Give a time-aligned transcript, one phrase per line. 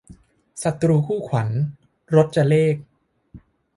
[0.63, 1.49] ศัตรูคู่ขวัญ-
[2.15, 2.75] รจเรข